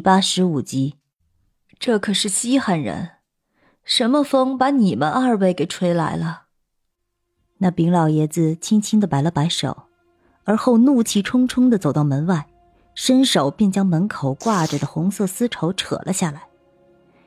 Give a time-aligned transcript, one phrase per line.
[0.00, 0.96] 八十五集，
[1.78, 3.10] 这可是稀罕人，
[3.84, 6.44] 什么风把你们二位给吹来了？
[7.58, 9.84] 那丙老爷子轻轻的摆了摆手，
[10.44, 12.46] 而后怒气冲冲的走到门外，
[12.94, 16.44] 伸手便将门口挂着的红色丝绸扯了下来，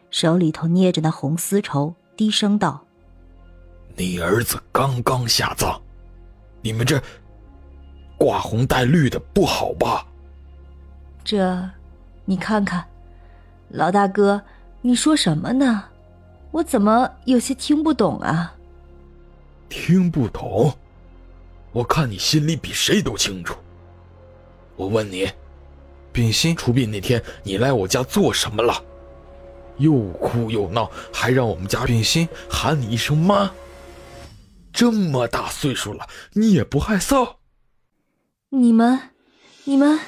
[0.10, 2.84] 手里头捏着那红丝绸，低声道
[3.96, 5.80] ：“你儿子刚刚下葬，
[6.62, 7.00] 你们这
[8.18, 10.08] 挂红带绿的不好吧？”
[11.24, 11.70] 这。
[12.26, 12.86] 你看看，
[13.70, 14.42] 老大哥，
[14.82, 15.86] 你说什么呢？
[16.52, 18.54] 我怎么有些听不懂啊？
[19.68, 20.74] 听不懂？
[21.72, 23.56] 我看你心里比谁都清楚。
[24.76, 25.30] 我问你，
[26.12, 28.84] 秉心出殡那天你来我家做什么了？
[29.78, 33.52] 又哭又闹，还让我们家秉心喊你一声妈。
[34.72, 37.36] 这么大岁数了，你也不害臊？
[38.50, 39.00] 你们，
[39.64, 40.00] 你们。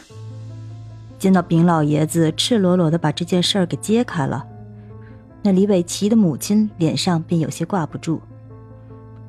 [1.26, 4.46] 见到丙老爷子赤裸裸的把这件事儿给揭开了，
[5.42, 8.22] 那李伟奇的母亲脸上便有些挂不住。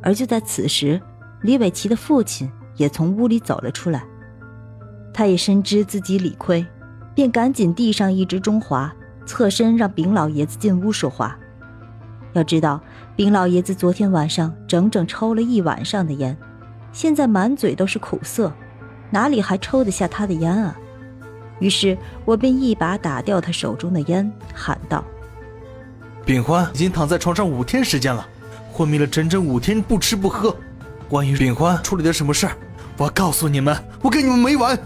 [0.03, 1.01] 而就在此时，
[1.41, 4.05] 李伟奇的父亲也从屋里走了出来，
[5.15, 6.67] 他也深知自己理亏，
[7.15, 11.35] 便赶紧递上一支中华，侧身让丙老爷子进屋说话。
[12.35, 12.79] 要知道，
[13.17, 16.37] 丙老爷子昨天晚上整整抽了一晚上的烟，
[16.93, 18.53] 现在满嘴都是苦涩，
[19.09, 20.77] 哪里还抽得下他的烟啊？
[21.59, 25.05] 于是我便一把打掉他手中的烟，喊道
[26.25, 28.27] ：“秉欢已经躺在床上五天时间了，
[28.73, 30.55] 昏迷了整整五天，不吃不喝。
[31.09, 32.57] 关于秉欢处理的什么事儿，
[32.99, 34.79] 我告诉你们，我跟你们没完。”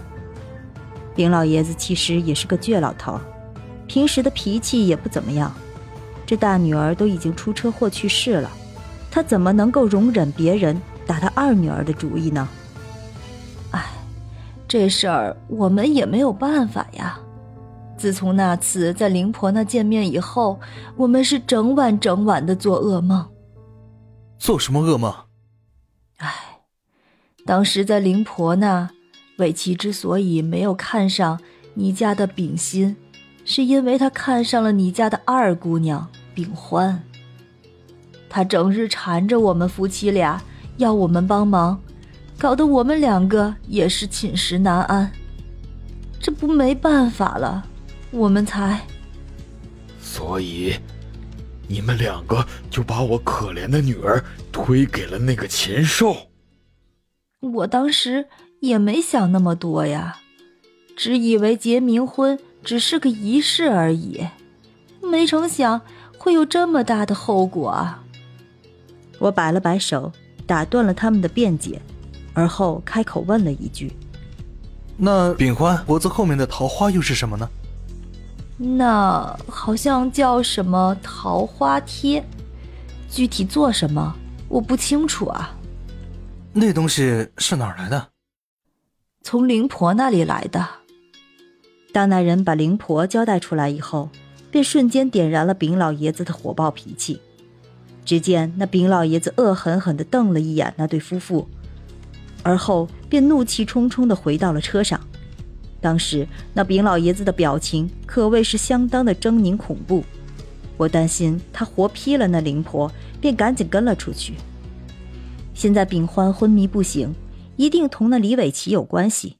[1.13, 3.19] 丙老爷子其实也是个倔老头，
[3.87, 5.53] 平时的脾气也不怎么样。
[6.25, 8.49] 这大女儿都已经出车祸去世了，
[9.11, 12.47] 他怎么能够容忍别人打他二女儿的主意呢？
[14.71, 17.19] 这事儿我们也没有办法呀。
[17.97, 20.57] 自从那次在灵婆那见面以后，
[20.95, 23.27] 我们是整晚整晚的做噩梦。
[24.39, 25.13] 做什么噩梦？
[26.19, 26.33] 唉，
[27.45, 28.89] 当时在灵婆那，
[29.39, 31.37] 伟奇之所以没有看上
[31.73, 32.95] 你家的秉心，
[33.43, 37.03] 是因为他看上了你家的二姑娘秉欢。
[38.29, 40.41] 他整日缠着我们夫妻俩，
[40.77, 41.77] 要我们帮忙。
[42.41, 45.11] 搞得我们两个也是寝食难安，
[46.19, 47.63] 这不没办法了，
[48.09, 48.81] 我们才。
[50.01, 50.73] 所以，
[51.67, 56.17] 你们两个就把我可怜的女儿推给了那个禽兽。
[57.41, 58.25] 我当时
[58.59, 60.17] 也没想那么多呀，
[60.97, 64.25] 只以为结冥婚只是个仪式而已，
[64.99, 65.79] 没成想
[66.17, 68.03] 会有这么大的后果啊！
[69.19, 70.11] 我摆了摆手，
[70.47, 71.79] 打断了他们的辩解。
[72.33, 73.91] 而后开口问了一句
[74.97, 77.49] ：“那秉欢脖子后面的桃花又是什么呢？”
[78.57, 82.23] 那好像叫什么桃花贴，
[83.09, 84.15] 具体做什么
[84.47, 85.57] 我不清楚啊。
[86.53, 88.09] 那东西是哪儿来的？
[89.23, 90.67] 从灵婆那里来的。
[91.91, 94.09] 当那人把灵婆交代出来以后，
[94.51, 97.19] 便瞬间点燃了丙老爷子的火爆脾气。
[98.05, 101.47] 只见那丙老爷子恶狠狠地瞪了一眼那对夫妇。
[102.43, 104.99] 而后便怒气冲冲地回到了车上。
[105.79, 110.03] 当时那丙老爷子的表情可谓是相当的狰狞恐怖，
[110.77, 114.35] 我担心他活劈了那灵婆，便赶紧跟了出去。
[115.53, 117.13] 现在丙欢昏迷不醒，
[117.55, 119.37] 一定同那李伟奇有关系，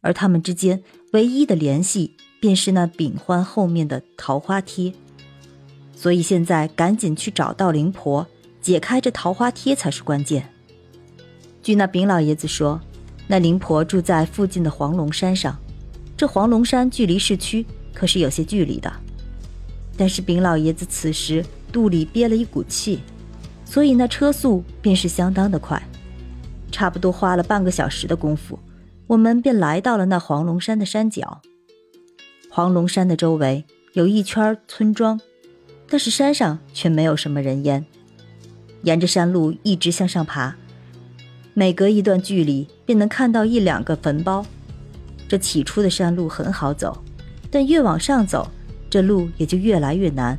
[0.00, 4.92] 而他们之间唯一的联系便是那丙欢后面的桃花贴，
[5.94, 8.26] 所以现在赶紧去找到灵婆，
[8.60, 10.52] 解开这桃花贴才是关键。
[11.66, 12.80] 据那丙老爷子说，
[13.26, 15.58] 那灵婆住在附近的黄龙山上，
[16.16, 18.92] 这黄龙山距离市区可是有些距离的。
[19.96, 23.00] 但是丙老爷子此时肚里憋了一股气，
[23.64, 25.82] 所以那车速便是相当的快，
[26.70, 28.56] 差不多花了半个小时的功夫，
[29.08, 31.42] 我们便来到了那黄龙山的山脚。
[32.48, 35.20] 黄龙山的周围有一圈村庄，
[35.88, 37.84] 但是山上却没有什么人烟。
[38.82, 40.54] 沿着山路一直向上爬。
[41.58, 44.44] 每隔一段距离，便能看到一两个坟包。
[45.26, 47.02] 这起初的山路很好走，
[47.50, 48.46] 但越往上走，
[48.90, 50.38] 这路也就越来越难。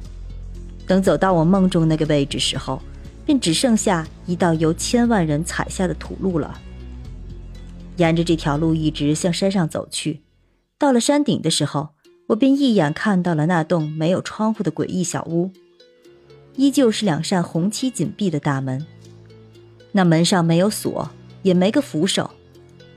[0.85, 2.79] 等走到我梦中那个位置时候，
[3.25, 6.59] 便只剩下一道由千万人踩下的土路了。
[7.95, 10.21] 沿着这条路一直向山上走去，
[10.77, 11.89] 到了山顶的时候，
[12.27, 15.49] 我便一眼看到了那栋没有窗户的诡异小屋，
[16.57, 18.85] 依旧是两扇红漆紧闭的大门。
[19.91, 21.09] 那门上没有锁，
[21.41, 22.29] 也没个扶手，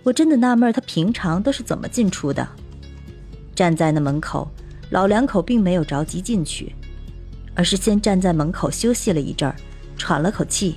[0.02, 2.46] 我真的纳闷他平常都是怎么进出的。
[3.54, 4.50] 站在那门口，
[4.90, 6.74] 老两口并没有着急进去，
[7.54, 9.54] 而是先站在门口休息了一阵儿，
[9.96, 10.76] 喘了口气。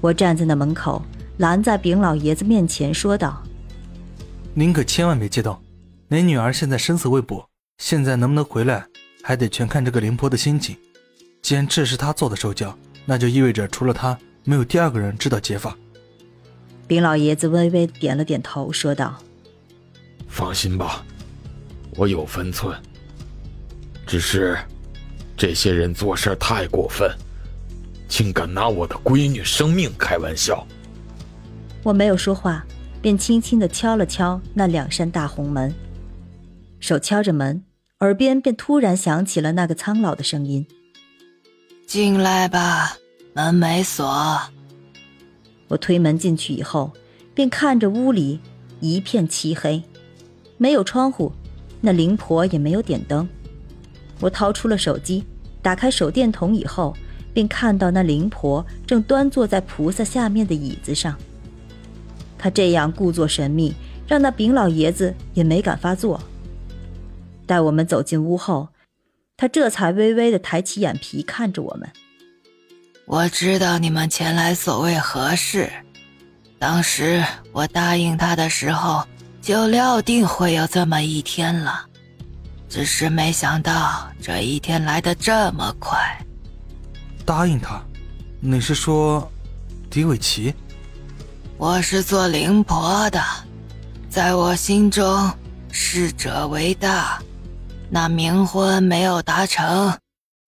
[0.00, 1.02] 我站在那门口，
[1.38, 3.42] 拦在丙老爷子面前，说道
[4.54, 5.56] ：“您可千万别激动，
[6.08, 7.48] 您女儿现在生死未卜，
[7.78, 8.84] 现在能不能回来，
[9.22, 10.76] 还得全看这个灵婆的心情。
[11.40, 12.76] 既然这是她做的手脚，
[13.06, 15.76] 那就意味着除了她，没有第二个人知道解法。”
[16.88, 19.18] 林老爷子微微点了点头，说道
[20.28, 21.04] ：“放心吧，
[21.96, 22.76] 我有分寸。”
[24.06, 24.58] 只是，
[25.36, 27.10] 这些人做事太过分，
[28.08, 30.66] 竟敢拿我的闺女生命开玩笑。
[31.82, 32.66] 我没有说话，
[33.00, 35.72] 便轻轻的敲了敲那两扇大红门。
[36.78, 37.64] 手敲着门，
[38.00, 40.66] 耳边便突然响起了那个苍老的声音
[41.86, 42.96] ：“进来吧，
[43.32, 44.40] 门没锁。”
[45.68, 46.90] 我推门进去以后，
[47.34, 48.40] 便看着屋里
[48.80, 49.82] 一片漆黑，
[50.58, 51.32] 没有窗户，
[51.80, 53.28] 那灵婆也没有点灯。
[54.20, 55.24] 我掏出了手机，
[55.62, 56.94] 打开手电筒以后，
[57.32, 61.16] 便看到那灵婆正端坐在菩萨下面的椅子上。
[62.36, 63.72] 她这样故作神秘，
[64.06, 66.20] 让那丙老爷子也没敢发作。
[67.46, 68.68] 待我们走进屋后，
[69.36, 71.88] 他这才微微的抬起眼皮看着我们。
[73.06, 75.70] 我知道你们前来所谓何事，
[76.58, 77.22] 当时
[77.52, 79.04] 我答应他的时候，
[79.42, 81.84] 就料定会有这么一天了。
[82.68, 85.98] 只是没想到这一天来的这么快。
[87.26, 87.82] 答应他？
[88.40, 89.30] 你是说，
[89.90, 90.54] 狄伟奇？
[91.58, 93.22] 我是做灵婆的，
[94.08, 95.30] 在我心中，
[95.70, 97.20] 逝者为大。
[97.90, 99.94] 那冥婚没有达成，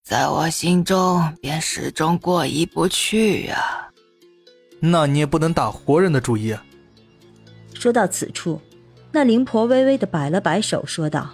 [0.05, 3.89] 在我心中便始终过意不去呀。
[4.79, 6.63] 那你也不能打活人的主意啊。
[7.73, 8.61] 说到此处，
[9.11, 11.31] 那灵婆微微的摆了摆手，说道。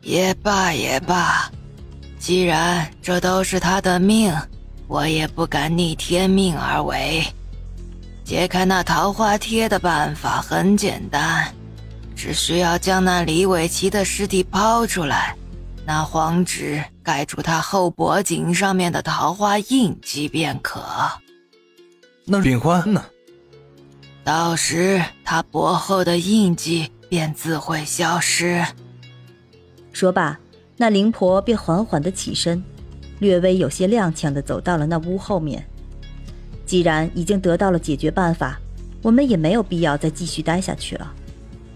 [0.00, 1.50] 也罢也罢，
[2.18, 4.34] 既然这都是他的命，
[4.86, 7.22] 我也不敢逆天命而为。
[8.24, 11.54] 解开那桃花贴的办法很简单，
[12.16, 15.36] 只需要将那李伟奇的尸体抛出来，
[15.90, 20.80] 拿黄纸盖住他后脖颈上面的桃花印记便可。
[22.24, 23.04] 那秉欢呢？
[24.22, 28.64] 到时他脖后的印记便自会消失。
[29.92, 30.38] 说罢，
[30.76, 32.62] 那灵婆便缓缓的起身，
[33.18, 35.66] 略微有些踉跄的走到了那屋后面。
[36.64, 38.60] 既然已经得到了解决办法，
[39.02, 41.12] 我们也没有必要再继续待下去了，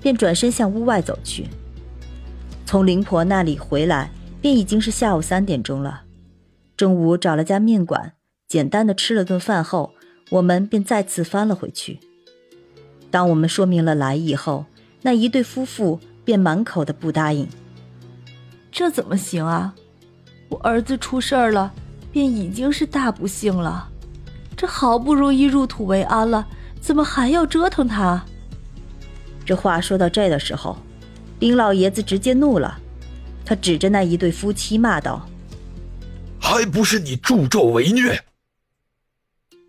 [0.01, 1.49] 便转身向屋外走去。
[2.67, 6.03] 从灵婆那里回来，便已经是下午三点钟了。
[6.77, 8.15] 中午找了家面馆，
[8.49, 9.95] 简单的吃了顿饭后，
[10.31, 12.01] 我们便再次翻了回去。
[13.11, 14.67] 当我们说明了来意后，
[15.03, 17.47] 那一对夫妇便满口的不答应。
[18.73, 19.75] 这怎么行啊！
[20.49, 21.73] 我儿子出事儿了，
[22.11, 23.89] 便已经是大不幸了。
[24.57, 26.47] 这好不容易入土为安了，
[26.81, 28.25] 怎么还要折腾他？
[29.45, 30.77] 这话说到这的时候，
[31.39, 32.81] 丁老爷子直接怒了，
[33.45, 35.29] 他指着那一对夫妻骂道
[36.41, 38.19] ：“还不是你助纣为虐！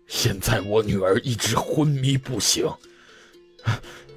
[0.06, 2.64] 现在我女儿一直昏迷不醒，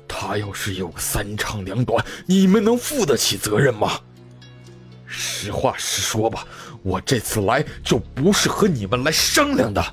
[0.07, 4.00] 她要是有个三长两短，你们能负得起责任吗？”
[5.12, 6.48] 实话实说吧，
[6.83, 9.83] 我这次来就不是和你们来商量的。